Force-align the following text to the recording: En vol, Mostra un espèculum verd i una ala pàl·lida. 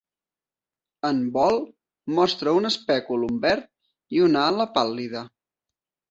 En 1.09 1.17
vol, 1.33 1.59
Mostra 2.19 2.53
un 2.59 2.67
espèculum 2.69 3.37
verd 3.43 3.67
i 4.19 4.23
una 4.29 4.41
ala 4.53 4.67
pàl·lida. 4.79 5.23